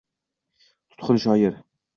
Tutqun 0.95 1.23
shoir,— 1.27 1.57